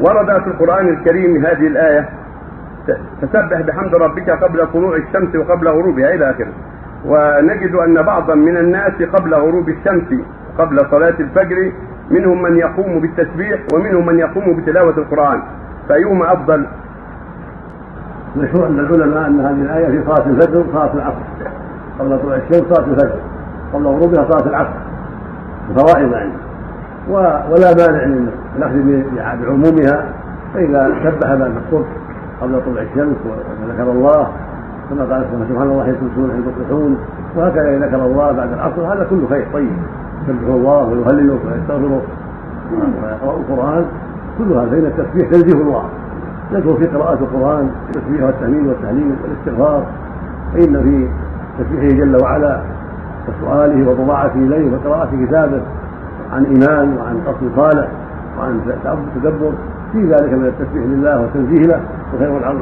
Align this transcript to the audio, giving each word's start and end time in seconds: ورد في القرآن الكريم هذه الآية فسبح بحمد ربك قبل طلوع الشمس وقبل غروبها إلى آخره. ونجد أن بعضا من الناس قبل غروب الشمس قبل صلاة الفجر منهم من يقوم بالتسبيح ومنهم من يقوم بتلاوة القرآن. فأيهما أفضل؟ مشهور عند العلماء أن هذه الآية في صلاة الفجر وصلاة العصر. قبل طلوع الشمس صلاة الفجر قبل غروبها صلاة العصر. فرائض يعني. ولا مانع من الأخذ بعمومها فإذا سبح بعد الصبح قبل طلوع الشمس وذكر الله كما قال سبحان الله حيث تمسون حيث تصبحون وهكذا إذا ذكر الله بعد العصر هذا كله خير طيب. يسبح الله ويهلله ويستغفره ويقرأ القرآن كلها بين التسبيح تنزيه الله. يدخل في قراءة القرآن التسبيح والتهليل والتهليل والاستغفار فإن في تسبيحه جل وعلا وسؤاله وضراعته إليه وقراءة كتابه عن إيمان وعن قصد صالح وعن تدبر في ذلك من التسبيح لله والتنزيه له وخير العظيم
ورد 0.00 0.42
في 0.42 0.46
القرآن 0.46 0.88
الكريم 0.88 1.46
هذه 1.46 1.66
الآية 1.66 2.08
فسبح 3.22 3.60
بحمد 3.60 3.94
ربك 3.94 4.30
قبل 4.30 4.66
طلوع 4.72 4.96
الشمس 4.96 5.36
وقبل 5.36 5.68
غروبها 5.68 6.14
إلى 6.14 6.30
آخره. 6.30 6.52
ونجد 7.06 7.74
أن 7.74 8.02
بعضا 8.02 8.34
من 8.34 8.56
الناس 8.56 9.02
قبل 9.02 9.34
غروب 9.34 9.68
الشمس 9.68 10.20
قبل 10.58 10.78
صلاة 10.90 11.14
الفجر 11.20 11.72
منهم 12.10 12.42
من 12.42 12.56
يقوم 12.56 13.00
بالتسبيح 13.00 13.60
ومنهم 13.74 14.06
من 14.06 14.18
يقوم 14.18 14.56
بتلاوة 14.56 14.98
القرآن. 14.98 15.42
فأيهما 15.88 16.32
أفضل؟ 16.32 16.66
مشهور 18.36 18.64
عند 18.64 18.78
العلماء 18.78 19.26
أن 19.26 19.40
هذه 19.40 19.62
الآية 19.62 19.86
في 19.86 20.04
صلاة 20.06 20.26
الفجر 20.26 20.58
وصلاة 20.58 20.94
العصر. 20.94 21.50
قبل 21.98 22.18
طلوع 22.18 22.36
الشمس 22.36 22.74
صلاة 22.74 22.86
الفجر 22.86 23.20
قبل 23.72 23.86
غروبها 23.86 24.28
صلاة 24.30 24.48
العصر. 24.48 24.78
فرائض 25.76 26.12
يعني. 26.12 26.32
ولا 27.08 27.74
مانع 27.74 28.06
من 28.06 28.28
الأخذ 28.56 29.02
بعمومها 29.42 30.04
فإذا 30.54 30.94
سبح 31.04 31.34
بعد 31.34 31.52
الصبح 31.66 31.88
قبل 32.40 32.60
طلوع 32.64 32.82
الشمس 32.82 33.16
وذكر 33.26 33.90
الله 33.90 34.28
كما 34.90 35.04
قال 35.04 35.24
سبحان 35.48 35.70
الله 35.70 35.84
حيث 35.84 35.94
تمسون 35.94 36.30
حيث 36.30 36.54
تصبحون 36.54 36.98
وهكذا 37.36 37.76
إذا 37.76 37.86
ذكر 37.86 38.06
الله 38.06 38.32
بعد 38.32 38.52
العصر 38.52 38.94
هذا 38.94 39.06
كله 39.10 39.26
خير 39.28 39.46
طيب. 39.52 39.72
يسبح 40.22 40.48
الله 40.48 40.88
ويهلله 40.88 41.38
ويستغفره 41.46 42.02
ويقرأ 43.02 43.36
القرآن 43.36 43.84
كلها 44.38 44.64
بين 44.64 44.86
التسبيح 44.86 45.30
تنزيه 45.30 45.62
الله. 45.62 45.84
يدخل 46.52 46.76
في 46.76 46.86
قراءة 46.86 47.18
القرآن 47.20 47.70
التسبيح 47.88 48.22
والتهليل 48.22 48.68
والتهليل 48.68 49.14
والاستغفار 49.22 49.86
فإن 50.54 50.82
في 50.82 51.08
تسبيحه 51.58 51.96
جل 51.96 52.22
وعلا 52.22 52.60
وسؤاله 53.28 53.90
وضراعته 53.90 54.34
إليه 54.34 54.72
وقراءة 54.72 55.26
كتابه 55.26 55.62
عن 56.32 56.44
إيمان 56.44 56.96
وعن 56.98 57.16
قصد 57.26 57.50
صالح 57.56 57.88
وعن 58.38 58.60
تدبر 59.14 59.52
في 59.92 59.98
ذلك 59.98 60.32
من 60.32 60.46
التسبيح 60.46 60.84
لله 60.84 61.20
والتنزيه 61.20 61.62
له 61.66 61.80
وخير 62.14 62.38
العظيم 62.38 62.56